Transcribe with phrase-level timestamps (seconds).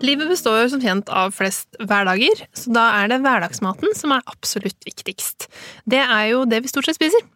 [0.00, 4.24] Livet består jo som kjent av flest hverdager, så da er det hverdagsmaten som er
[4.30, 5.50] absolutt viktigst.
[5.84, 7.26] Det er jo det vi stort sett spiser.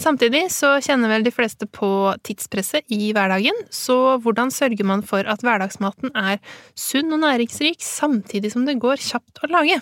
[0.00, 1.88] Samtidig så kjenner vel de fleste på
[2.24, 6.40] tidspresset i hverdagen, så hvordan sørger man for at hverdagsmaten er
[6.76, 9.80] sunn og næringsrik samtidig som det går kjapt å lage?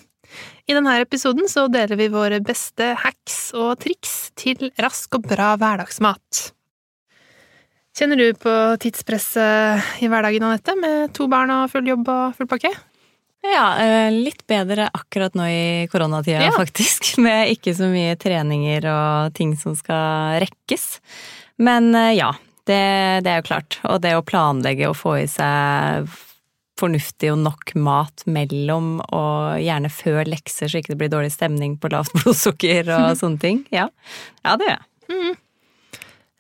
[0.66, 5.55] I denne episoden så deler vi våre beste hacks og triks til rask og bra
[5.61, 6.55] hverdagsmat.
[7.95, 12.48] Kjenner du på tidspresset i hverdagen, Anette, med to barn og full jobb og full
[12.51, 12.73] pakke?
[13.45, 16.53] Ja, eh, litt bedre akkurat nå i koronatida, ja.
[16.56, 17.12] faktisk.
[17.25, 20.86] Med ikke så mye treninger og ting som skal rekkes.
[21.62, 22.33] Men eh, ja,
[22.67, 22.81] det,
[23.23, 23.78] det er jo klart.
[23.86, 26.08] Og det å planlegge og få i seg
[26.81, 31.79] fornuftig og nok mat mellom, og gjerne før lekser, så ikke det blir dårlig stemning
[31.79, 33.62] på lavt blodsukker og sånne ting.
[33.70, 33.86] Ja,
[34.42, 34.89] ja det gjør jeg.
[35.14, 35.34] Mm.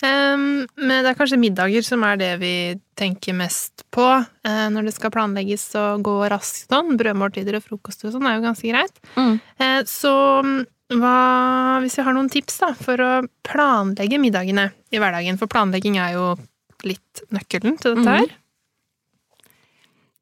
[0.04, 2.54] Um, men det er kanskje middager som er det vi
[2.98, 6.98] tenker mest på uh, når det skal planlegges og gå raskt sånn.
[7.00, 9.00] Brødmåltider og frokoster og sånn er jo ganske greit.
[9.16, 9.38] Mm.
[9.62, 10.14] Uh, så
[10.92, 11.16] hva,
[11.82, 13.12] hvis vi har noen tips da, for å
[13.46, 16.32] planlegge middagene i hverdagen, for planlegging er jo
[16.84, 18.28] litt nøkkelen til dette her.
[18.28, 18.40] Mm.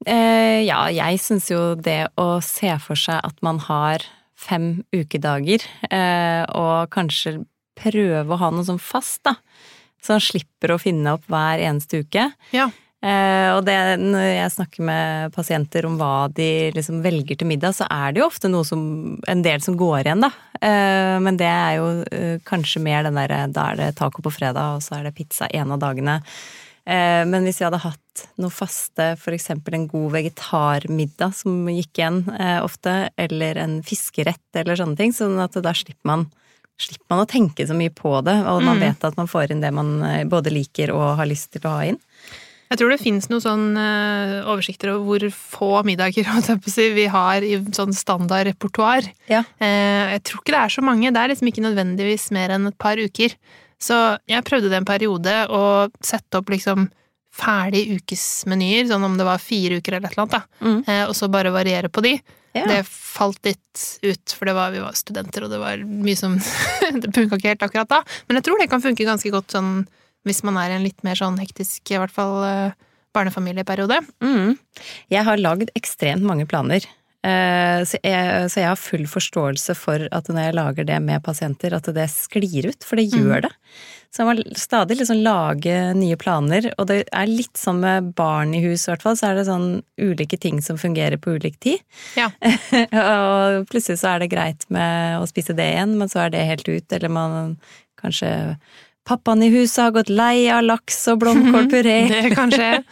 [0.02, 4.06] Eh, ja, jeg syns jo det å se for seg at man har
[4.38, 7.44] fem ukedager, eh, og kanskje
[7.82, 9.36] prøve å ha noe sånn fast, da.
[10.02, 12.30] Så han slipper å finne opp hver eneste uke.
[12.54, 12.70] Ja.
[13.02, 17.74] Eh, og det, når jeg snakker med pasienter om hva de liksom velger til middag,
[17.74, 18.82] så er det jo ofte noe som
[19.26, 20.30] En del som går igjen, da.
[20.62, 24.34] Eh, men det er jo eh, kanskje mer den derre Da er det taco på
[24.34, 26.20] fredag, og så er det pizza en av dagene.
[26.86, 29.50] Eh, men hvis vi hadde hatt noe faste, f.eks.
[29.54, 35.38] en god vegetarmiddag som gikk igjen eh, ofte, eller en fiskerett eller sånne ting, sånn
[35.42, 36.26] at da slipper man,
[36.80, 38.84] slipper man å tenke så mye på det, og man mm.
[38.86, 41.76] vet at man får inn det man eh, både liker og har lyst til å
[41.76, 42.00] ha inn.
[42.72, 43.64] Jeg tror det finnes noen sånn
[44.48, 46.24] oversikter over hvor få middager
[46.96, 49.04] vi har i sånn standard repertoar.
[49.28, 49.42] Ja.
[49.60, 51.10] Jeg tror ikke det er så mange.
[51.12, 53.36] Det er liksom ikke nødvendigvis mer enn et par uker.
[53.76, 53.98] Så
[54.30, 55.62] jeg prøvde det en periode å
[56.00, 56.88] sette opp liksom
[57.32, 60.80] ferdige ukesmenyer, sånn om det var fire uker eller et eller annet, da, mm.
[60.84, 62.16] eh, og så bare variere på de.
[62.52, 62.66] Ja.
[62.68, 66.36] Det falt litt ut, for var, vi var studenter, og det var mye som
[67.02, 69.74] Det funka ikke helt akkurat da, men jeg tror det kan funke ganske godt sånn
[70.28, 72.74] hvis man er i en litt mer sånn hektisk, i hvert fall eh,
[73.16, 73.98] barnefamilieperiode.
[74.22, 74.54] Mm.
[75.10, 76.86] Jeg har lagd ekstremt mange planer.
[77.22, 81.22] Eh, så jeg, så jeg, har full forståelse for at når jeg lager det med
[81.22, 83.18] pasienter, at det sklir ut, for det mm.
[83.18, 83.52] gjør det.
[84.12, 88.52] Så jeg må stadig liksom lage nye planer, og det er litt som med barn
[88.52, 89.68] i hus, i hvert fall, så er det sånn
[90.02, 91.80] ulike ting som fungerer på ulik tid.
[92.18, 92.28] Ja.
[92.42, 96.44] og plutselig så er det greit med å spise det igjen, men så er det
[96.50, 97.54] helt ut, eller man
[98.02, 98.32] kanskje
[99.04, 101.96] Pappaen i huset har gått lei av laks og blomkålpuré.
[102.12, 102.82] det kan skje.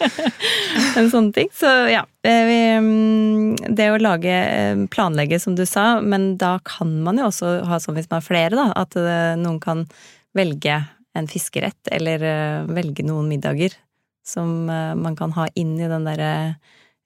[0.98, 1.50] en sånn ting.
[1.54, 2.02] Så ja.
[2.26, 7.60] Mm, det å lage eh, planlegge, som du sa, men da kan man jo også
[7.68, 8.66] ha sånn hvis man har flere, da.
[8.82, 9.86] At eh, noen kan
[10.36, 10.82] velge
[11.14, 13.78] en fiskerett, eller eh, velge noen middager
[14.26, 16.30] som man kan ha inn i den derre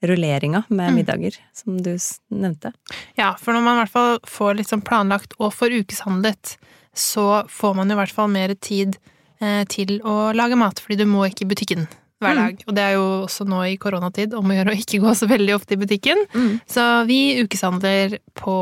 [0.05, 0.97] rulleringa med mm.
[0.99, 1.95] middager, som du
[2.29, 2.73] nevnte.
[3.17, 6.57] Ja, for når man i hvert fall får litt sånn planlagt og får ukeshandlet,
[6.95, 8.97] så får man jo i hvert fall mer tid
[9.43, 11.87] eh, til å lage mat, fordi du må ikke i butikken
[12.23, 12.41] hver mm.
[12.41, 12.57] dag.
[12.57, 12.65] Mm.
[12.69, 15.29] Og det er jo også nå i koronatid om å gjøre å ikke gå så
[15.31, 16.25] veldig ofte i butikken.
[16.35, 16.51] Mm.
[16.71, 18.57] Så vi ukeshandler på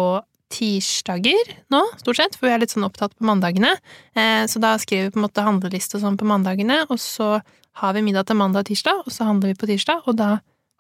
[0.53, 3.73] tirsdager nå, stort sett, for vi er litt sånn opptatt på mandagene.
[4.19, 7.39] Eh, så da skriver vi på en måte handleliste og sånn på mandagene, og så
[7.81, 10.35] har vi middag til mandag og tirsdag, og så handler vi på tirsdag, og da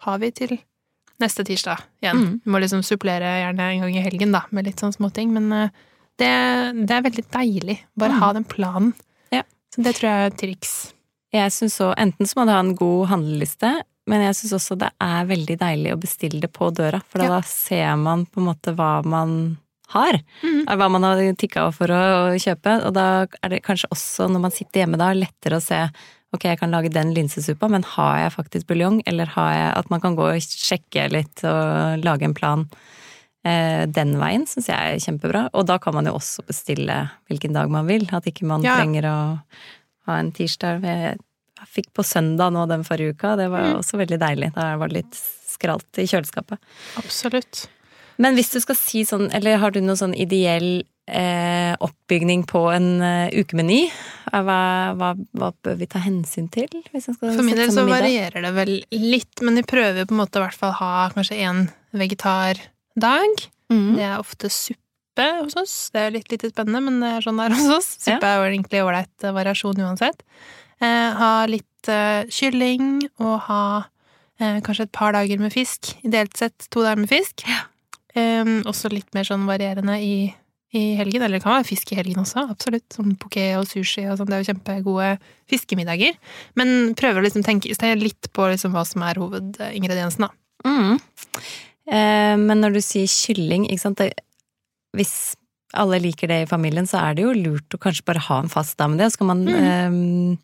[0.05, 0.59] har vi til
[1.23, 2.21] neste tirsdag igjen.
[2.21, 2.35] Mm.
[2.45, 5.49] Vi må liksom supplere gjerne en gang i helgen, da, med litt sånn småting, men
[5.57, 5.83] eh,
[6.23, 7.79] det, det er veldig deilig.
[7.99, 8.23] Bare mm.
[8.23, 8.93] ha den planen.
[9.35, 9.43] Ja.
[9.75, 10.75] Så det tror jeg er triks.
[11.33, 13.73] Jeg syns òg enten så må du ha en god handleliste,
[14.11, 17.37] men jeg syns også det er veldig deilig å bestille det på døra, for ja.
[17.37, 19.37] da ser man på en måte hva man
[19.93, 20.19] har.
[20.43, 20.65] Mm.
[20.67, 22.03] Hva man har tikka for å,
[22.41, 22.79] kjøpe.
[22.89, 23.07] Og da
[23.43, 25.85] er det kanskje også, når man sitter hjemme da, lettere å se
[26.33, 29.91] ok, jeg kan lage den linsesuppa, men har jeg faktisk buljong, eller har jeg At
[29.93, 32.65] man kan gå og sjekke litt og lage en plan.
[33.45, 35.49] Eh, den veien syns jeg er kjempebra.
[35.59, 37.01] Og da kan man jo også bestille
[37.31, 38.07] hvilken dag man vil.
[38.15, 38.77] At ikke man ja.
[38.79, 39.17] trenger å
[40.07, 40.83] ha en tirsdag.
[40.87, 41.19] Jeg
[41.73, 43.37] fikk på søndag nå den forrige uka.
[43.39, 43.77] Det var Mm.
[43.81, 44.53] også veldig deilig.
[44.55, 45.15] Da var det litt
[45.53, 46.59] skralt i kjøleskapet.
[46.99, 47.67] Absolutt.
[48.19, 52.61] Men hvis du skal si sånn, eller har du noen sånn ideell eh, oppbygning på
[52.75, 53.85] en eh, ukemeny?
[54.33, 56.69] Eh, Hva, hva, hva bør vi ta hensyn til?
[57.03, 60.45] For min del så varierer det vel litt, men vi prøver på en måte i
[60.47, 61.67] hvert fall ha kanskje en
[62.97, 63.49] vegetardag.
[63.73, 63.97] Mm.
[63.97, 65.77] Det er ofte suppe hos oss.
[65.93, 67.91] Det er litt lite spennende, men det er sånn det er hos oss.
[68.07, 68.17] Ja.
[68.17, 70.23] Suppe er jo egentlig ålreit eh, variasjon uansett.
[70.83, 73.65] Eh, ha litt eh, kylling, og ha
[74.41, 75.95] eh, kanskje et par dager med fisk.
[76.05, 77.45] Ideelt sett to dager med fisk.
[78.15, 80.15] Eh, også litt mer sånn varierende i,
[80.77, 81.23] i helgen.
[81.23, 82.89] Eller det kan være fisk i helgen også, absolutt.
[82.93, 84.29] Sånn poké og sushi og sånn.
[84.29, 85.11] Det er jo kjempegode
[85.53, 86.17] fiskemiddager.
[86.61, 90.33] Men prøver å liksom tenke litt på liksom hva som er hovedingrediensen, da.
[90.63, 90.99] Mm.
[91.93, 93.67] Eh, men når du sier kylling,
[94.01, 94.13] det,
[94.97, 95.15] Hvis
[95.75, 98.49] alle liker det i familien, så er det jo lurt å kanskje bare ha en
[98.53, 98.97] fast dame.
[99.01, 99.11] det.
[99.13, 100.39] skal så kan man Mm.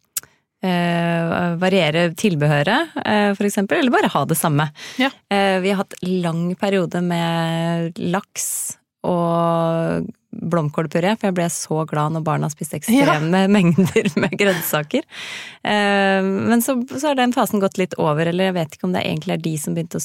[0.63, 4.71] eh, eh, variere tilbehøret, eh, for eksempel, eller bare ha det samme.
[4.99, 5.11] Ja.
[5.31, 12.13] Eh, vi har hatt lang periode med laks og blomkålpuré, for jeg ble så glad
[12.13, 15.03] når barna spiste ekstreme mengder med grønnsaker.
[15.65, 19.05] Men så, så har den fasen gått litt over, eller jeg vet ikke om det
[19.07, 20.05] egentlig er de som begynte å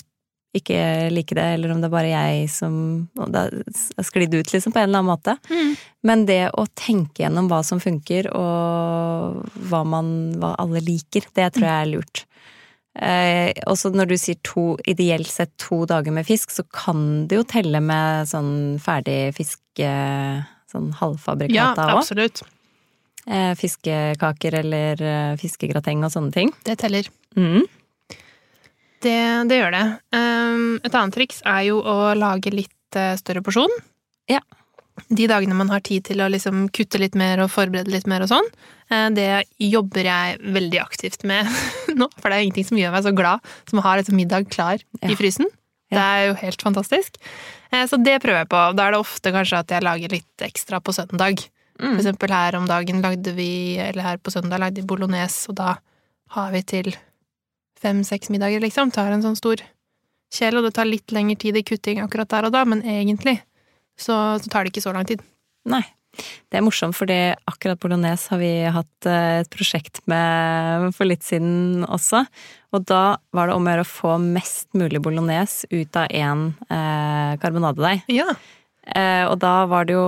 [0.54, 2.76] ikke like det, eller om det er bare jeg som
[3.18, 5.38] har sklidd ut, liksom, på en eller annen måte.
[6.06, 11.50] Men det å tenke gjennom hva som funker, og hva man hva alle liker, det
[11.56, 12.26] tror jeg er lurt.
[12.94, 17.40] Eh, også når du sier to, ideelt sett to dager med fisk, så kan det
[17.40, 19.94] jo telle med sånn ferdig fiske...
[20.74, 22.00] Sånn Ja, halvfabrikata òg.
[22.00, 22.40] absolutt.
[23.30, 26.50] Eh, fiskekaker eller eh, fiskegrateng og sånne ting.
[26.66, 27.10] Det teller.
[27.38, 27.68] Mm.
[29.04, 29.16] Det,
[29.50, 29.86] det gjør det.
[30.16, 33.72] Um, et annet triks er jo å lage litt eh, større porsjon.
[34.32, 34.40] Ja.
[35.10, 38.24] De dagene man har tid til å liksom kutte litt mer og forberede litt mer
[38.24, 38.48] og sånn,
[38.94, 39.28] eh, det
[39.60, 41.50] jobber jeg veldig aktivt med
[42.00, 42.08] nå.
[42.22, 44.78] For det er ingenting som gjør meg så glad som å ha liksom middag klar
[45.02, 45.10] Ja.
[45.12, 45.50] i frysen.
[45.92, 45.98] Ja.
[45.98, 47.18] Det er jo helt fantastisk.
[47.74, 48.62] Eh, Så det prøver jeg på.
[48.78, 51.44] Da er det ofte kanskje at jeg lager litt ekstra på søndag.
[51.74, 51.98] For Mm.
[52.00, 55.72] eksempel her om dagen lagde vi, eller her på søndag lagde vi bolognese, og da
[56.38, 56.92] har vi til
[57.84, 58.92] fem-seks middager, liksom.
[58.96, 59.62] Tar en sånn stor
[60.34, 63.38] kjele, og det tar litt lengre tid i kutting akkurat der og da, men egentlig
[64.00, 65.22] så, så tar det ikke så lang tid.
[65.70, 65.84] Nei.
[66.14, 67.18] Det er morsomt, fordi
[67.50, 72.22] akkurat bolognese har vi hatt eh, et prosjekt med for litt siden også.
[72.74, 76.52] Og da var det om å gjøre å få mest mulig bolognese ut av én
[76.70, 78.06] eh, karbonadedeig.
[78.14, 78.30] Ja.
[78.86, 80.08] Eh, og da var det jo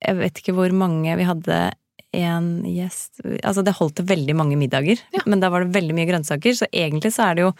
[0.00, 1.56] Jeg vet ikke hvor mange Vi hadde
[2.14, 5.22] en gjest Altså, det holdt til veldig mange middager, Ja.
[5.26, 7.52] men da var det veldig mye grønnsaker, så egentlig så er det jo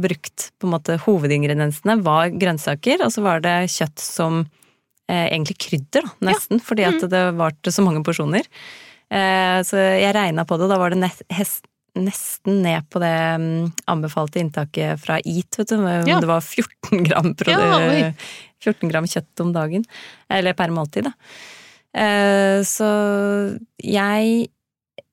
[0.00, 4.40] brukt på en måte Hovedingrediensene var grønnsaker, og så var det kjøtt som
[5.08, 8.48] eh, egentlig krydder, da, nesten, fordi at det var til så mange porsjoner.
[9.12, 12.98] Eh, så jeg regna på det, og da var det nest, hest, nesten ned på
[12.98, 15.84] det um, anbefalte inntaket fra EAT, vet du.
[16.08, 16.16] Ja.
[16.18, 18.10] Det var 14 gram, Ja,
[18.64, 19.84] 14 gram kjøtt om dagen.
[20.32, 21.12] Eller per måltid, da.
[21.94, 22.90] Eh, så
[23.82, 24.50] jeg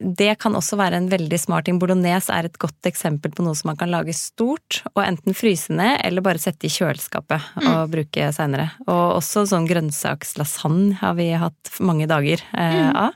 [0.01, 1.77] det kan også være en veldig smart ting.
[1.81, 5.73] Bolognese er et godt eksempel på noe som man kan lage stort, og enten fryse
[5.73, 8.71] ned eller bare sette i kjøleskapet og bruke seinere.
[8.87, 13.13] Og også sånn grønnsakslasagne har vi hatt mange dager eh, av.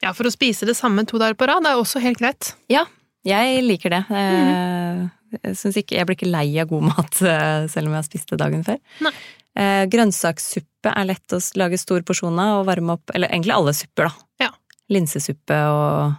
[0.00, 2.54] ja, for å spise det samme to dager på rad er også helt greit.
[2.72, 2.86] Ja,
[3.28, 4.04] jeg liker det.
[4.08, 8.08] Eh, Jeg, ikke, jeg blir ikke lei av god mat eh, selv om jeg har
[8.08, 8.80] spist det dagen før.
[9.04, 9.12] Nei.
[9.56, 13.72] Eh, grønnsakssuppe er lett å lage stor porsjon av og varme opp, eller egentlig alle
[13.74, 14.46] supper, da.
[14.46, 14.50] Ja.
[14.90, 16.14] Linsesuppe og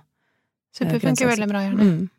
[0.76, 1.84] Suppe Eh, funker veldig bra, gjerne.
[1.84, 2.10] mm.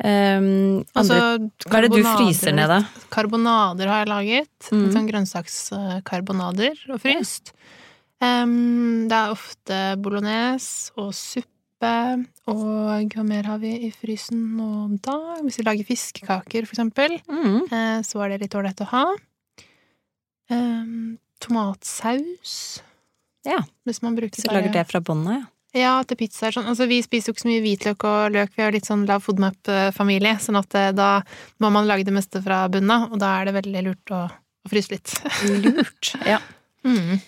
[0.00, 2.78] Um, Altså, andre, hva er det du fryser ned, da?
[3.12, 4.68] Karbonader har jeg laget.
[4.72, 4.86] Mm.
[4.94, 7.52] Sånn grønnsakskarbonader og fryst.
[8.20, 11.92] Um, det er ofte bolognese og suppe,
[12.48, 14.70] og hva mer har vi i frysen nå
[15.04, 15.18] da?
[15.44, 17.68] Hvis vi lager fiskekaker, for eksempel, Mm.
[17.72, 19.04] eh, så er det litt ålreit å ha.
[20.50, 22.82] Em, tomatsaus.
[23.46, 23.62] Ja.
[23.88, 25.40] Hvis man bruker Så lager det fra bånn ja.
[25.76, 26.54] Ja, til pizzaer.
[26.54, 26.66] Sånn.
[26.66, 29.04] Altså, vi spiser jo ikke så mye hvitløk og løk, vi er jo litt sånn
[29.06, 31.10] lav foodmap-familie, sånn at eh, da
[31.62, 34.24] må man lage det meste fra bunnen av, og da er det veldig lurt å,
[34.26, 35.14] å fryse litt.
[35.62, 36.10] Lurt.
[36.26, 36.40] Ja.
[36.82, 37.20] Mm.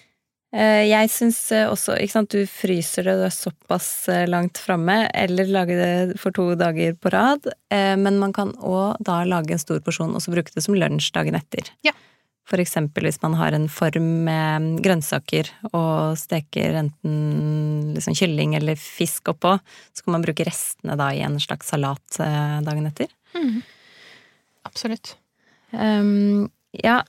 [0.59, 3.93] Eh, Jeg syns eh, også, ikke sant, du fryser det, du er såpass
[4.27, 9.23] langt framme, eller lager det for to dager på rad, men man kan òg da
[9.23, 11.71] lage en stor porsjon og så bruke det som lunsj dagen etter.
[11.87, 11.95] Ja.
[12.49, 18.79] For eksempel hvis man har en form med grønnsaker og steker enten liksom kylling eller
[18.81, 19.55] fisk oppå,
[19.95, 23.13] så kan man bruke restene da i en slags salat eh, dagen etter.
[23.39, 23.63] Mm.
[24.67, 25.15] Absolutt.
[25.71, 27.01] Um, ja,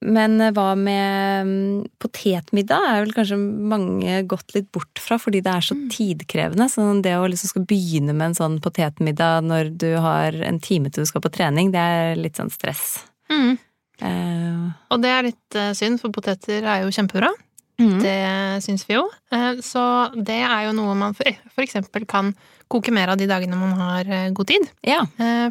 [0.00, 5.52] Men hva med mm, potetmiddag er vel kanskje mange gått litt bort fra, fordi det
[5.52, 6.70] er så tidkrevende.
[6.72, 10.88] Så det å liksom skal begynne med en sånn potetmiddag når du har en time
[10.88, 13.02] til du skal på trening, det er litt sånn stress.
[13.28, 13.58] Mm.
[14.00, 17.30] Eh, Og det er litt uh, synd, for poteter er jo kjempebra.
[17.80, 17.98] mm.
[18.02, 18.16] Det
[18.64, 19.06] syns vi jo.
[19.32, 19.82] Uh, Så
[20.16, 21.14] det er jo noe man
[21.60, 22.34] eksempel kan
[22.70, 24.68] koke mer av de dagene man har god tid.
[24.86, 25.00] Ja.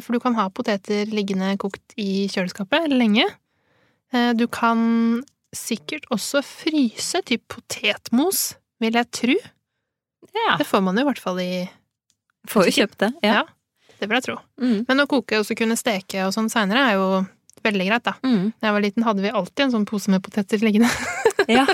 [0.00, 3.26] For du kan ha poteter liggende kokt i kjøleskapet lenge.
[4.40, 5.20] Du kan
[5.54, 9.36] sikkert også fryse typ potetmos, vil jeg tro.
[10.32, 10.56] ja.
[10.56, 11.68] Det får man jo i hvert fall i
[12.48, 13.12] Får jo kjøpt det.
[13.22, 13.42] Ja.
[13.42, 13.44] Ja.
[14.00, 14.38] Det vil jeg tro.
[14.64, 14.78] Mm.
[14.88, 17.08] Men å koke og så kunne steke og sånn seinere er jo
[17.64, 18.14] veldig greit, da.
[18.24, 18.52] Mm.
[18.60, 20.88] Da jeg var liten, hadde vi alltid en sånn pose med poteter liggende.
[21.48, 21.66] ja.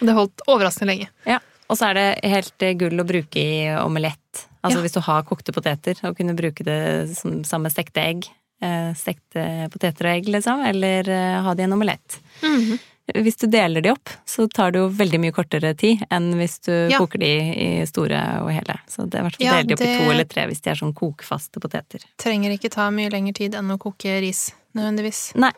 [0.00, 1.38] Og det holdt overraskende lenge.
[1.68, 4.46] Og så er det helt eh, gull å bruke i omelett.
[4.64, 4.82] Altså Ja.
[4.86, 6.78] hvis du har kokte poteter, og kunne bruke det
[7.18, 8.28] som, samme stekte egg.
[8.64, 10.64] Eh, stekte poteter og egg, liksom.
[10.66, 12.20] Eller eh, ha det i en omelett.
[12.42, 12.78] Mhm.
[13.24, 16.58] Hvis du deler de opp, så tar det jo veldig mye kortere tid enn hvis
[16.66, 16.98] du Ja.
[17.00, 18.74] koker de i store og hele.
[18.86, 20.60] Så det er i hvert fall Ja, deler de opp i to eller tre hvis
[20.60, 22.04] de er sånn kokfaste poteter.
[22.20, 25.22] Trenger ikke ta mye lengre tid enn å koke ris, nødvendigvis.
[25.38, 25.52] Nei.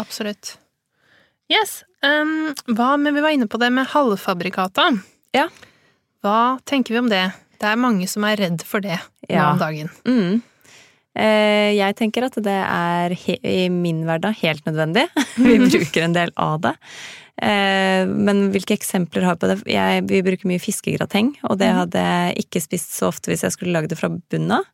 [0.00, 0.54] Absolutt.
[1.52, 1.82] Yes.
[2.04, 4.88] Um, hva med Vi var inne på det med halvfabrikata.
[5.36, 5.48] Ja.
[6.24, 7.26] Hva tenker vi om det?
[7.60, 9.50] Det er mange som er redd for det nå Ja.
[9.52, 9.90] om dagen.
[10.08, 10.42] Mm.
[11.14, 13.12] Eh, jeg tenker at det er
[13.46, 15.04] i min hverdag helt nødvendig.
[15.36, 16.74] vi bruker en del av det.
[17.44, 19.58] Eh, men hvilke eksempler har vi på det?
[19.70, 23.54] Jeg, vi bruker mye fiskegrateng, og det hadde jeg ikke spist så ofte hvis jeg
[23.54, 24.66] skulle lagd det fra bunnen av.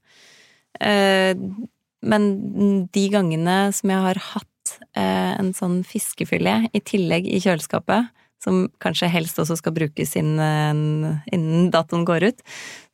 [2.02, 7.40] Eh, men de gangene som jeg har hatt eh, en sånn fiskefilet i tillegg i
[7.40, 8.08] kjøleskapet,
[8.40, 12.38] som kanskje helst også skal brukes innen, innen datoen går ut,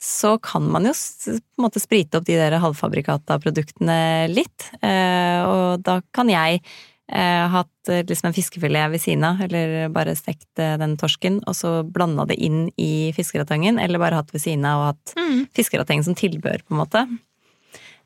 [0.02, 4.66] så kan man jo på en måte sprite opp de der halvfabrikata produktene litt.
[4.82, 9.86] Eh, og da kan jeg eh, hatt eh, liksom en fiskefilet ved siden av, eller
[9.94, 14.34] bare stekt eh, den torsken, og så blanda det inn i fiskeratangen, eller bare hatt
[14.34, 15.46] ved siden av og hatt Mm.
[15.54, 17.06] fiskerateng som tilbør, på en måte.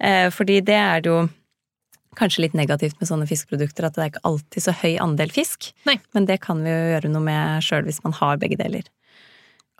[0.00, 1.20] Eh, fordi det er det jo
[2.18, 5.70] kanskje litt negativt med sånne fiskeprodukter, at det er ikke alltid så høy andel fisk.
[5.86, 5.98] Nei.
[6.16, 8.88] Men det kan vi jo gjøre noe med sjøl hvis man har begge deler.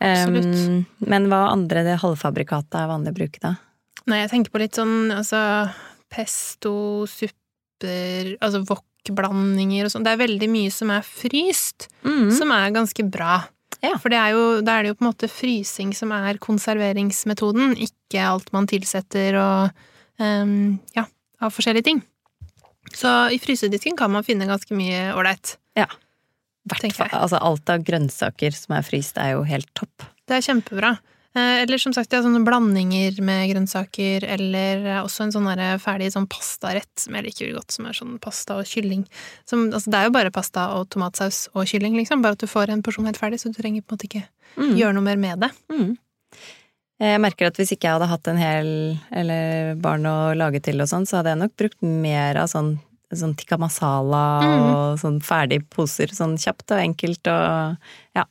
[0.00, 0.47] Absolutt.
[0.47, 3.55] Um, men hva andre det halvfabrikatet er vanlig å bruke da?
[4.09, 5.41] Nei, jeg tenker på litt sånn altså
[6.11, 10.07] pesto, supper, altså wok-blandinger og sånn.
[10.07, 12.31] Det er veldig mye som er fryst, Mm.
[12.33, 13.45] som er ganske bra.
[13.83, 13.97] Ja.
[13.99, 17.77] For det er jo, da er det jo på en måte frysing som er konserveringsmetoden,
[17.77, 19.71] ikke alt man tilsetter og
[20.21, 21.07] ehm, ja,
[21.41, 22.03] av forskjellige ting.
[22.95, 25.57] Så i frysedisken kan man finne ganske mye ålreit.
[26.95, 30.05] Fall- Altså alt av grønnsaker som er fryst er jo helt topp.
[30.29, 30.99] Det er kjempebra.
[31.35, 35.47] Eh, Eller som sagt, ja, sånne blandinger med grønnsaker, eller eh, også en sånn
[35.81, 39.07] ferdig sånn pastarett som jeg liker godt, som er sånn pasta og kylling.
[39.47, 42.47] Som, altså, det er jo bare pasta og tomatsaus og kylling, liksom, bare at du
[42.50, 44.25] får en porsjon helt ferdig, så du trenger på en måte ikke
[44.57, 44.77] Mm.
[44.77, 45.50] gjøre noe mer med det.
[45.71, 45.97] Mm.
[47.00, 48.71] Jeg merker at hvis ikke jeg hadde hatt en hel
[49.16, 52.75] eller barn å lage til og sånn, så hadde jeg nok brukt mer av sånn,
[53.12, 54.66] sånn tikka masala Mm.
[54.75, 57.78] og sånn ferdig poser, sånn kjapt og enkelt og
[58.14, 58.26] ja.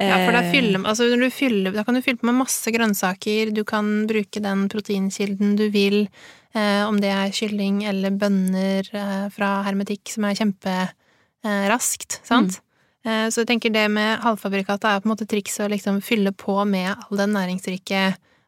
[0.00, 2.36] Ja, for da, Eh, fyller, altså, når du fyller, da kan du fylle på med
[2.36, 6.08] masse grønnsaker, du kan bruke den proteinkilden du vil,
[6.54, 12.56] eh, om det er kylling eller bønner eh, fra hermetikk, som er kjemperaskt, eh, sant?
[12.56, 12.60] Eh,
[13.06, 16.56] så jeg tenker det med halvfabrikata er på en måte triks å liksom fylle på
[16.66, 18.00] med all den næringsrike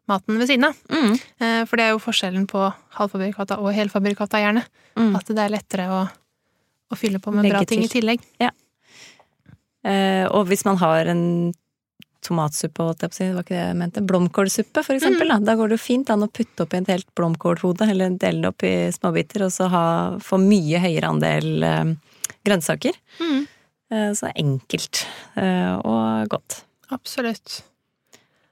[0.08, 0.80] maten ved siden av.
[0.90, 1.12] Mm.
[1.14, 2.64] Eh, for det er jo forskjellen på
[2.98, 4.64] halvfabrikata og helfabrikata, gjerne.
[4.98, 5.12] Mm.
[5.18, 6.02] At det er lettere å,
[6.88, 8.24] å fylle på med Legge bra ting i tillegg.
[8.24, 8.56] tillegg.
[9.88, 11.24] Eh, og hvis man har en
[12.24, 15.30] tomatsuppe, holdt jeg på å si, det var ikke det jeg mente, blomkålsuppe for eksempel,
[15.30, 18.42] da, da går det jo fint an å putte oppi et helt blomkålhode, eller dele
[18.42, 19.84] det opp i småbiter, og så ha,
[20.24, 21.94] få mye høyere andel eh,
[22.48, 22.98] grønnsaker.
[23.22, 23.46] Mm.
[23.88, 25.04] Eh, er enkelt
[25.40, 26.62] eh, og godt.
[26.92, 27.62] Absolutt.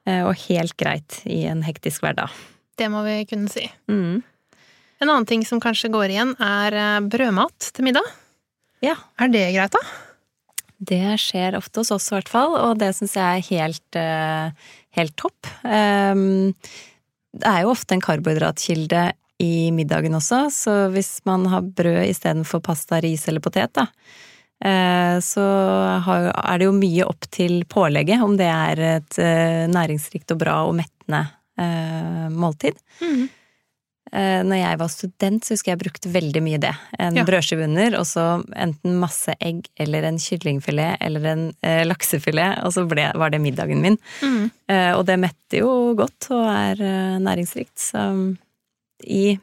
[0.09, 2.33] Eh, og helt greit i en hektisk hverdag.
[2.77, 3.67] Det må vi kunne si.
[3.91, 4.23] Mm.
[5.01, 8.07] En annen ting som kanskje går igjen, er brødmat til middag.
[8.85, 8.97] Ja.
[9.21, 9.83] Er det greit, da?
[10.77, 13.99] Det skjer ofte hos oss i hvert fall, og det syns jeg er helt,
[14.97, 15.49] helt topp.
[15.65, 16.53] Ehm,
[17.37, 19.07] det er jo ofte en karbohydratkilde
[19.41, 23.89] i middagen også, så hvis man har brød istedenfor pasta, ris eller potet, da,
[25.21, 30.39] så er det jo mye opp til pålegget, om det er et eh, næringsrikt og
[30.41, 31.27] bra og mettende
[31.61, 32.79] eh, måltid.
[33.03, 33.27] Mm.
[34.13, 36.73] Eh, Når jeg var student, så husker jeg brukte veldig mye det.
[36.99, 37.25] En Ja.
[37.27, 38.25] brødskive under, og så
[38.57, 43.41] enten masse egg eller en kyllingfilet eller en eh, laksefilet, og så ble, var det
[43.43, 43.99] middagen min.
[44.23, 44.51] Mm.
[44.71, 47.77] Eh, og det metter jo godt og er eh, næringsrikt.
[47.91, 48.07] Så
[49.05, 49.39] i eh,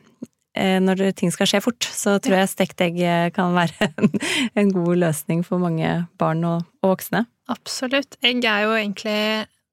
[0.56, 4.12] når ting skal skje fort, så tror jeg stekt egg eh, kan være en,
[4.60, 7.26] en god løsning for mange barn og, og voksne.
[7.50, 8.16] Absolutt.
[8.24, 9.18] Egg er jo egentlig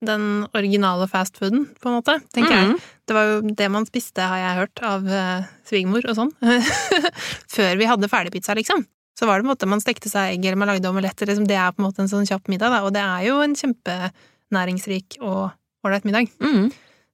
[0.01, 2.71] den originale fastfooden, på en måte, tenker Mhm.
[2.73, 2.81] jeg.
[3.11, 6.31] Det var jo det man spiste, har jeg hørt, av uh, svigermor og sånn.
[7.55, 8.87] Før vi hadde ferdigpizza, liksom.
[9.19, 11.29] Så var det på en måte man stekte seg egg, eller man lagde omeletter.
[11.29, 11.45] Liksom.
[11.51, 12.81] Det er på en måte en sånn kjapp middag, da.
[12.87, 15.51] Og det er jo en kjempenæringsrik og
[15.85, 16.31] ålreit middag.
[16.41, 16.71] Mm.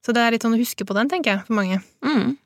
[0.06, 1.80] Så det er litt sånn å huske på den, tenker jeg, for mange.
[2.06, 2.36] Mm.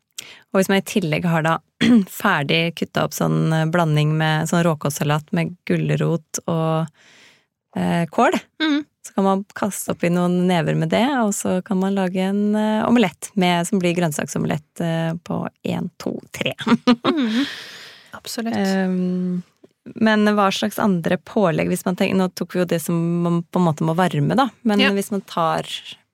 [0.52, 1.58] Og hvis man i tillegg har da
[2.22, 6.86] ferdig kutta opp sånn blanding med sånn råkålsalat med gulrot og
[7.76, 8.80] eh, kål, Mm.
[9.06, 12.54] så kan man kaste oppi noen never med det, og så kan man lage en
[12.54, 16.52] eh, omelett med, som blir grønnsaksomelett eh, på én, to, tre.
[16.66, 17.44] Mm.
[18.18, 18.56] Absolutt.
[18.58, 19.42] Um,
[19.96, 23.38] men hva slags andre pålegg hvis man tenker, Nå tok vi jo det som man
[23.48, 24.50] på en måte må varme, da.
[24.62, 24.90] Men Ja.
[24.92, 25.64] hvis man tar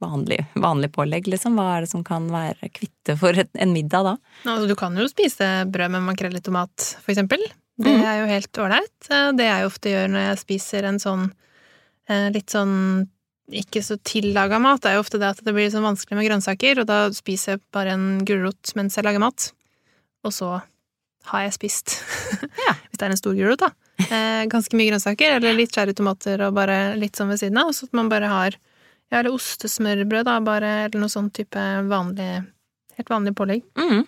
[0.02, 4.16] vanlig, vanlig pålegg, liksom, hva er det som kan være kvitte for en middag da?
[4.44, 7.40] Altså, du kan jo spise brød med makrell i tomat, for eksempel.
[7.78, 8.04] Det Mhm.
[8.04, 9.10] er jo helt ålreit.
[9.10, 11.32] Eh, Det jeg ofte gjør når jeg spiser en sånn
[12.08, 13.08] eh, litt sånn
[13.50, 16.26] ikke så tillaga mat, det er jo ofte det at det blir sånn vanskelig med
[16.30, 19.52] grønnsaker, og da spiser jeg bare en gulrot mens jeg lager mat.
[20.24, 20.62] Og så
[21.26, 22.02] har jeg spist.
[22.66, 22.74] Ja.
[22.74, 23.70] Hvis det er en stor gulrot, da.
[23.98, 27.84] Eh, ganske mye grønnsaker, eller litt cherrytomater og bare litt sånn ved siden av, så
[27.84, 28.56] at man bare har
[29.10, 32.44] ja, eller ostesmørbrød, da, bare, eller noe sånn type vanlig
[32.96, 33.60] Helt vanlig pålegg.
[33.76, 34.06] Mm.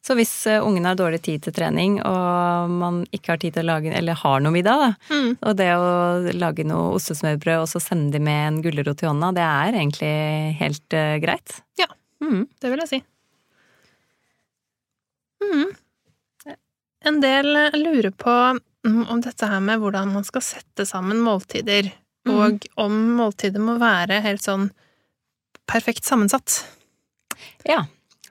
[0.00, 3.66] Så hvis eh, ungen har dårlig tid til trening, og man ikke har tid til
[3.66, 5.34] å lage, eller har noe middag, da, Mm.
[5.42, 9.28] og det å lage noe ostesmørbrød og så sende de med en gulrot i hånda,
[9.36, 10.12] det er egentlig
[10.62, 11.58] helt uh, greit.
[11.76, 11.90] Ja.
[12.24, 12.46] Mm.
[12.60, 13.00] Det vil jeg si.
[15.44, 15.74] Mm.
[17.04, 18.34] En del lurer på
[18.88, 21.92] mm, om dette her med hvordan man skal sette sammen måltider.
[22.30, 24.70] Og om måltidet må være helt sånn
[25.68, 26.62] perfekt sammensatt.
[27.68, 27.84] Ja.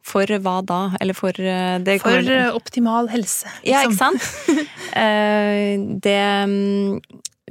[0.04, 0.80] For hva da?
[1.02, 4.18] Eller for eh, det For kommer- eh, optimal helse, Ja, ikke liksom.
[4.20, 4.70] sant?
[4.94, 7.00] Eh, det mm,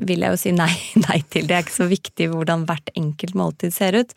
[0.07, 0.71] vil jeg jo si nei,
[1.09, 1.49] nei til.
[1.49, 4.13] Det er ikke så viktig hvordan hvert enkelt måltid ser ut.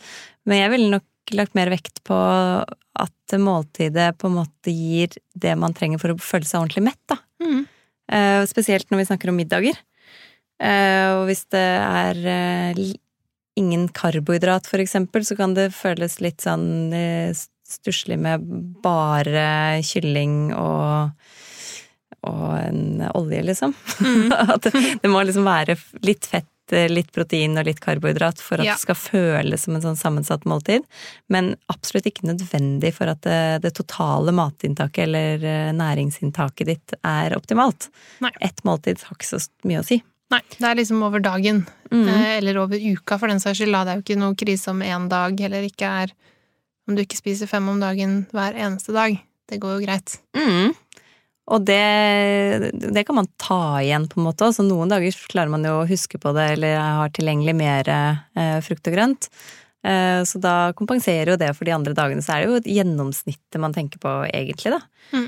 [0.46, 5.56] Men jeg ville nok lagt mer vekt på at måltidet på en måte gir det
[5.58, 7.02] man trenger for å føle seg ordentlig mett.
[7.10, 7.18] Da.
[8.14, 9.80] Eh, Spesielt når vi snakker om middager.
[10.62, 12.84] Eh, Og hvis det er eh,
[13.60, 17.32] ingen karbohydrat, for eksempel, så kan det føles litt sånn eh,
[17.66, 18.44] stusslig med
[18.84, 21.12] bare kylling og
[22.26, 23.74] og en olje, liksom.
[24.02, 24.32] Mm.
[24.56, 26.48] At det, må liksom være litt fett,
[26.90, 28.74] litt protein og litt karbohydrat for at Ja.
[28.74, 30.82] det skal føles som en sånn sammensatt måltid.
[31.30, 35.46] Men absolutt ikke nødvendig for at det, det totale matinntaket eller
[35.78, 37.92] næringsinntaket ditt er optimalt.
[38.26, 38.34] Nei.
[38.42, 40.02] Ett måltid har ikke så mye å si.
[40.34, 41.64] Nei, det er liksom over dagen.
[41.92, 42.08] Mm.
[42.10, 43.76] Eh, Eller over uka, for den saks skyld.
[43.76, 46.16] Det er jo ikke noe krise om én dag, eller ikke er
[46.86, 49.18] om du ikke spiser fem om dagen hver eneste dag.
[49.50, 50.18] Det går jo greit.
[50.38, 50.74] Mm.
[51.54, 54.50] Og det, det kan man ta igjen, på en måte.
[54.54, 58.58] Så noen dager klarer man jo å huske på det, eller har tilgjengelig mer eh,
[58.66, 59.30] frukt og grønt.
[59.86, 62.26] Eh, så da kompenserer jo det for de andre dagene.
[62.26, 64.82] Så er det jo et gjennomsnittet man tenker på, egentlig, da.
[65.14, 65.28] Mm.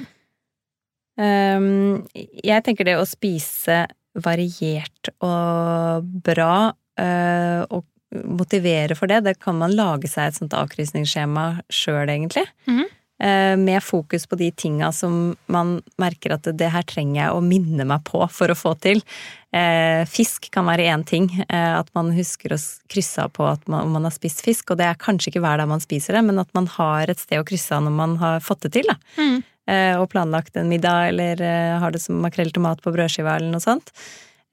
[1.17, 2.05] Um,
[2.45, 3.87] jeg tenker det å spise
[4.23, 7.85] variert og bra, eh, og
[8.23, 12.45] motivere for det, det kan man lage seg et sånt avkrysningsskjema sjøl, egentlig.
[12.69, 12.85] Mhm.
[13.19, 17.41] Eh, Med fokus på de tinga som man merker at det her trenger jeg å
[17.41, 19.01] minne meg på for å få til.
[19.51, 21.25] Eh, Fisk kan være én ting.
[21.49, 24.69] At man husker å krysse av på at man, om man har spist fisk.
[24.69, 27.17] Og det er kanskje ikke hver dag man spiser det, men at man har et
[27.17, 28.85] sted å krysse av når man har fått det til.
[28.87, 28.99] da.
[29.17, 29.43] Mm.
[29.67, 33.51] Eh, Og planlagt en middag, eller eh, har det som makrell tomat på brødskiva, eller
[33.51, 33.91] noe sånt.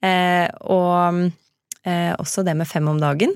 [0.03, 1.31] Eh, Og
[1.87, 3.35] eh, også det med fem om dagen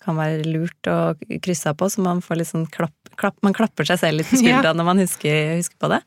[0.00, 1.12] kan være lurt å
[1.44, 4.30] krysse av på, så man får litt sånn klapp, klapp Man klapper seg selv litt
[4.30, 4.76] på skuldra Ja.
[4.78, 6.00] når man husker, husker på det.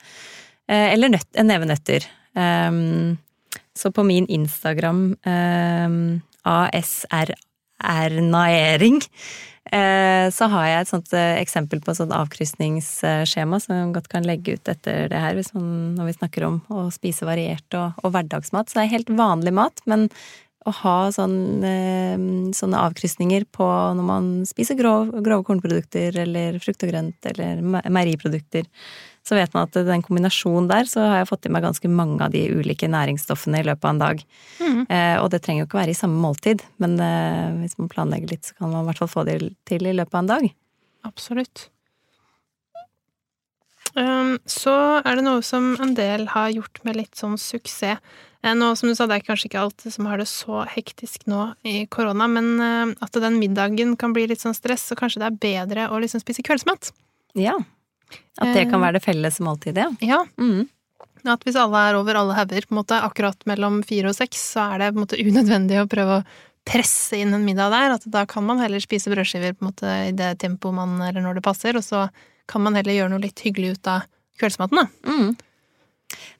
[0.71, 2.07] Eh, Eller nøtt, en neve nøtter.
[2.33, 3.19] Um,
[3.77, 7.37] så på min Instagram, um, ASRR-naering,
[9.71, 14.09] eh, så har jeg et sånt eh, eksempel på et sånt avkrysningsskjema som man godt
[14.11, 17.99] kan legge ut etter det her, man, når vi snakker om å spise variert og,
[18.03, 18.69] og hverdagsmat.
[18.69, 20.09] Så det er helt vanlig mat, men
[20.63, 22.19] å ha sånn, eh,
[22.55, 23.65] sånne avkrysninger på
[23.97, 28.69] når man spiser grov, grove kornprodukter eller frukt og grønt eller me- meieriprodukter,
[29.23, 32.19] så vet man at den kombinasjonen der, så har jeg fått i meg ganske mange
[32.25, 34.23] av de ulike næringsstoffene i løpet av en dag.
[34.59, 34.81] Mm.
[34.83, 38.35] Eh, og det trenger jo ikke være i samme måltid, men eh, hvis man planlegger
[38.35, 39.37] litt, så kan man i hvert fall få det
[39.69, 40.49] til i løpet av en dag.
[41.07, 41.69] Absolutt.
[43.93, 44.73] Um, så
[45.05, 48.01] er det noe som en del har gjort med litt sånn suksess.
[48.43, 51.27] Eh, Nå, som du sa, det er kanskje ikke alt som har det så hektisk
[51.31, 55.23] nå i korona, men eh, at den middagen kan bli litt sånn stress, så kanskje
[55.23, 56.91] det er bedre å liksom spise kveldsmat.
[57.39, 57.55] Ja.
[58.41, 59.91] At det kan være det felles måltidet, ja.
[60.01, 60.67] Ja, Mm.
[61.25, 64.41] at hvis alle er over alle hauger, på en måte akkurat mellom fire og seks,
[64.55, 66.25] så er det på en måte unødvendig å prøve å
[66.65, 67.93] presse inn en middag der.
[67.95, 71.21] At da kan man heller spise brødskiver på en måte i det tempoet man Eller
[71.21, 72.09] når det passer, og så
[72.47, 74.03] kan man heller gjøre noe litt hyggelig ut av
[74.39, 74.87] kveldsmaten, da.
[75.07, 75.35] Mm.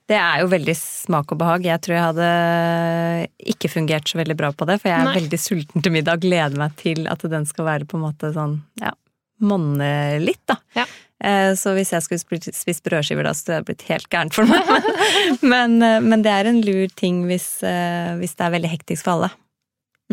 [0.06, 1.64] Det er jo veldig smak og behag.
[1.64, 5.14] Jeg tror jeg hadde ikke fungert så veldig bra på det, for jeg er Nei.
[5.16, 6.20] veldig sulten til middag.
[6.20, 8.92] Gleder meg til at den skal være på en måte sånn, ja,
[9.40, 9.88] monne
[10.22, 10.58] litt, da.
[10.76, 10.84] Ja.
[11.24, 12.20] Eh, Så hvis jeg skulle
[12.52, 14.60] spist- brødskiver da, så hadde det blitt helt gærent for meg.
[15.54, 19.06] Men, eh, men det er en lur ting hvis, eh, hvis det er veldig hektisk
[19.06, 19.30] for alle.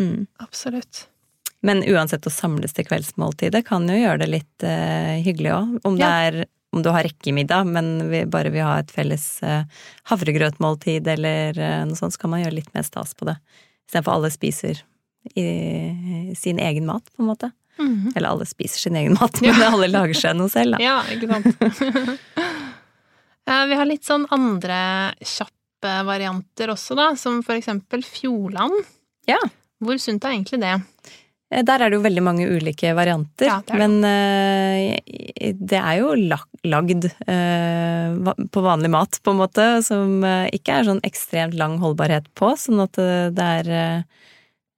[0.00, 0.26] Mm.
[0.40, 1.06] Absolutt.
[1.62, 5.76] Men uansett å samles til kveldsmåltidet kan jo gjøre det litt uh, hyggelig òg.
[5.86, 6.44] Om, Ja.
[6.74, 9.62] om du har rekkemiddag, men vi bare vil ha et felles uh,
[10.10, 13.36] havregrøtmåltid eller uh, noe sånt, så kan man gjøre litt mer stas på det.
[13.86, 14.80] Istedenfor alle spiser
[15.38, 17.52] i sin egen mat, på en måte.
[17.80, 18.12] Mhm.
[18.16, 20.82] Eller alle spiser sin egen mat, men alle lager seg noe selv, da.
[20.84, 22.18] Ja, ikke sant.
[23.42, 24.76] Eh, Vi har litt sånn andre
[25.26, 28.84] kjappe varianter også, da, som for eksempel Fjordland.
[29.26, 29.40] Ja.
[29.82, 30.76] Hvor sunt er egentlig det?
[31.50, 33.80] Eh, Der er det jo veldig mange ulike varianter, Ja, det det.
[33.82, 37.08] men eh, det er jo lagd
[38.54, 40.22] på vanlig mat, på en måte, som
[40.54, 42.94] ikke er sånn ekstremt lang holdbarhet på, sånn at
[43.34, 44.04] det er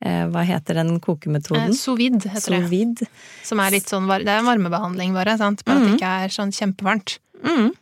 [0.04, 1.72] Hva heter den Eh, kokemetoden?
[1.74, 2.62] Sovid, vide heter det.
[2.68, 3.02] Sovid.
[3.42, 5.64] Som er litt sånn, det er en varmebehandling bare, sant?
[5.64, 5.90] bare at Mhm.
[5.92, 7.18] det ikke er sånn kjempevarmt.
[7.42, 7.72] Mm.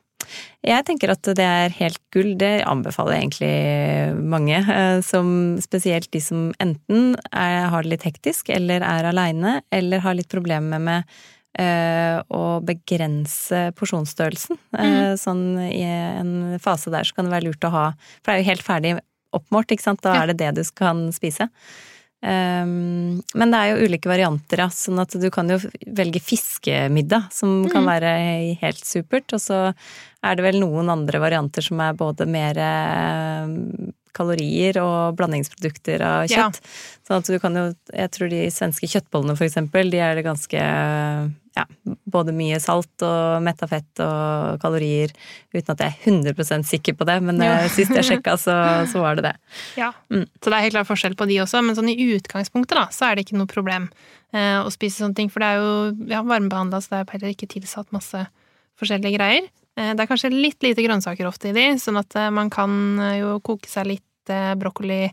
[0.65, 2.37] Jeg tenker at det er helt gull.
[2.39, 4.55] Det anbefaler jeg egentlig mange.
[4.69, 9.99] eh, Som spesielt de som enten er, har det litt hektisk, eller er aleine, eller
[9.99, 11.05] har litt problemer med
[11.59, 14.57] eh, å begrense porsjonsstørrelsen.
[14.73, 15.19] Mm.
[15.19, 18.43] Sånn i en fase der så kan det være lurt å ha For det er
[18.43, 19.01] jo helt ferdig
[19.35, 20.01] oppmålt, ikke sant.
[20.03, 21.49] Da er det det du kan spise.
[22.23, 24.69] Um, men det er jo ulike varianter, ja.
[24.71, 25.59] Sånn at du kan jo
[25.91, 28.13] velge fiskemiddag, som kan være
[28.63, 29.35] helt supert.
[29.35, 29.59] Og så
[30.23, 36.31] er det vel noen andre varianter som er både mer eh, kalorier og blandingsprodukter av
[36.31, 36.47] Ja.
[36.47, 36.61] kjøtt.
[37.09, 40.25] Sånn at du kan jo Jeg tror de svenske kjøttbollene, for eksempel, de er det
[40.25, 40.63] ganske
[41.57, 41.65] ja,
[42.09, 45.13] både mye salt og metta fett og kalorier,
[45.53, 47.59] uten at jeg er 100 sikker på det, men Ja.
[47.63, 48.55] eh, sist jeg sjekka, så,
[48.91, 49.35] så var det det.
[49.83, 49.93] Ja.
[50.11, 50.27] Mm.
[50.41, 53.11] Så det er helt klart forskjell på de også, men sånn i utgangspunktet da, så
[53.11, 53.91] er det ikke noe problem
[54.33, 55.73] eh, å spise sånne ting, for det er jo
[56.09, 58.25] ja, varmebehandla, så det er heller ikke tilsatt masse
[58.81, 59.51] forskjellige greier.
[59.77, 62.73] Eh, det er kanskje litt lite grønnsaker ofte i de, sånn at eh, man kan
[63.01, 65.05] eh, jo koke seg litt eh, brokkoli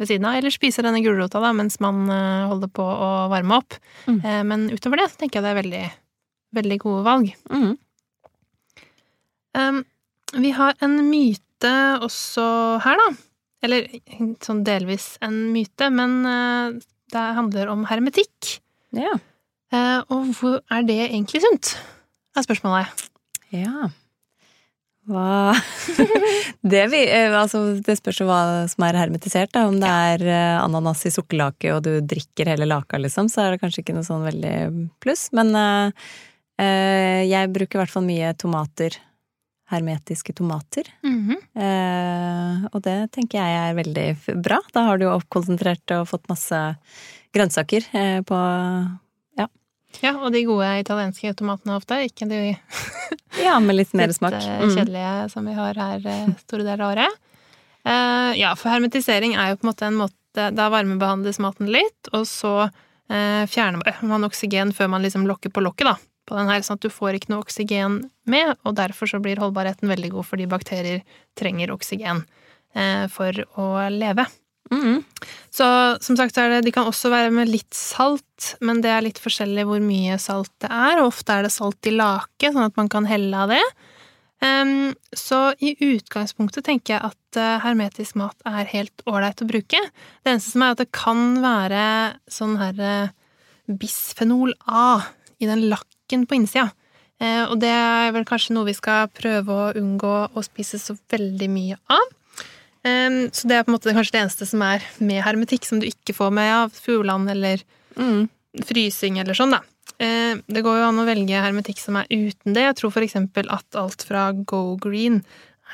[0.00, 3.60] ved siden av, eller spise denne gulrota da, mens man eh, holder på å varme
[3.60, 3.76] opp.
[4.08, 4.18] Mm.
[4.18, 5.84] Eh, men utover det så tenker jeg det er veldig,
[6.58, 7.30] veldig gode valg.
[7.52, 7.74] Mm.
[9.54, 9.84] Um,
[10.42, 12.44] vi har en myte også
[12.82, 13.08] her, da.
[13.64, 13.86] Eller
[14.44, 16.74] sånn delvis en myte, men uh,
[17.14, 18.58] det handler om hermetikk.
[18.98, 19.14] Ja.
[19.74, 21.76] Uh, og hvor er det egentlig sunt?
[22.34, 23.06] er spørsmålet.
[23.54, 23.88] Ja.
[25.04, 25.52] Hva
[26.72, 29.66] det, vi, eh, altså, det spørs jo hva som er hermetisert, da.
[29.68, 33.54] Om det er eh, ananas i sukkerlake og du drikker hele laka, liksom, så er
[33.54, 34.54] det kanskje ikke noe sånn veldig
[35.04, 35.28] pluss.
[35.36, 35.90] Men uh,
[37.24, 38.96] jeg bruker i hvert fall mye tomater.
[39.72, 40.88] Hermetiske tomater.
[41.02, 41.38] Mm -hmm.
[41.56, 44.60] uh, og det tenker jeg er veldig bra.
[44.72, 46.60] Da har du jo oppkonsentrert og fått masse
[47.34, 48.36] grønnsaker på
[50.02, 52.40] Ja, og de gode italienske tomatene ofte, ikke de
[53.44, 54.32] Ja, med litt mer litt smak.
[54.34, 54.74] eh, Mm.
[54.76, 57.20] kjedelige som vi har her eh, store deler av året.
[57.84, 62.08] Uh, ja, for hermetisering er jo på en måte en måte Da varmebehandles maten litt,
[62.12, 65.96] og så uh, fjerner man oksygen før man liksom lokker på lokket, da.
[66.26, 69.36] På den her, sånn at du får ikke noe oksygen med, og derfor så blir
[69.38, 71.02] holdbarheten veldig god fordi bakterier
[71.38, 72.24] trenger oksygen
[72.74, 73.30] uh, for
[73.60, 74.24] å leve.
[74.74, 75.00] Mm.
[75.54, 75.66] Så
[76.02, 79.20] som sagt er det, de kan også være med litt salt, men det er litt
[79.22, 82.80] forskjellig hvor mye salt det er, og ofte er det salt i lake, sånn at
[82.80, 83.62] man kan helle av det.
[84.44, 89.80] Um, så i utgangspunktet tenker jeg at uh, hermetisk mat er helt ålreit å bruke.
[89.80, 91.84] Det eneste som er at det kan være
[92.28, 93.12] sånn her uh,
[93.70, 95.04] bisfenol A
[95.40, 96.66] i den lakken på innsida.
[97.22, 100.98] Uh, og det er vel kanskje noe vi skal prøve å unngå å spise så
[101.14, 102.12] veldig mye av.
[102.84, 105.80] Em, så det er på en måte kanskje det eneste som er med hermetikk, som
[105.80, 107.62] du ikke får med av Fjordland eller
[107.96, 108.28] Mm.
[108.64, 109.60] frysing eller sånn, da.
[110.00, 112.62] Uh, Det går jo an å velge hermetikk som er uten det.
[112.66, 115.22] Jeg tror for eksempel at alt fra Go Green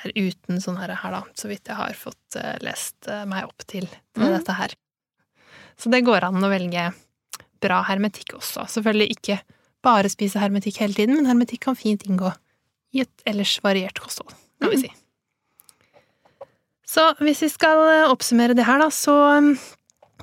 [0.05, 3.45] er uten sånn her, her da, så vidt jeg har fått uh, lest uh, meg
[3.45, 4.39] opp til, til Mm.
[4.39, 4.75] dette her.
[5.77, 6.93] Så det går an å velge
[7.61, 8.67] bra hermetikk også.
[8.69, 9.41] Selvfølgelig ikke
[9.83, 12.35] bare spise hermetikk hele tiden, men hermetikk kan fint inngå
[12.95, 14.81] i et ellers variert kosthold, kan vi Mm.
[14.83, 14.93] si.
[16.91, 19.15] Så hvis vi skal eh, oppsummere det her, da, så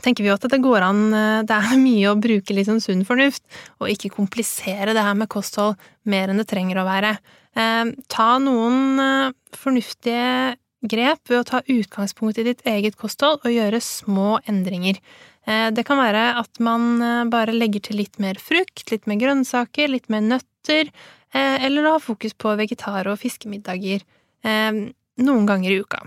[0.04, 1.00] tenker vi at det går an
[1.48, 3.46] Det er mye å bruke litt sånn sunn fornuft,
[3.80, 7.18] og ikke komplisere det her med kosthold mer enn det trenger å være.
[7.58, 13.54] Eh, ta noen eh, fornuftige grep ved å ta utgangspunkt i ditt eget kosthold og
[13.54, 15.00] gjøre små endringer.
[15.48, 19.20] Eh, det kan være at man eh, bare legger til litt mer frukt, litt mer
[19.22, 20.92] grønnsaker, litt mer nøtter,
[21.34, 24.06] eh, eller å ha fokus på vegetar- og fiskemiddager
[24.48, 25.98] noen ganger i uka.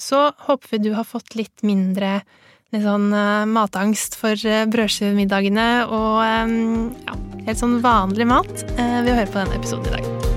[0.00, 2.20] Så håper vi du har fått litt mindre
[2.70, 3.10] litt sånn
[3.50, 4.38] matangst for
[4.70, 10.29] brødskivemiddagene og ja, helt sånn vanlig mat ved å høre på denne episoden i dag.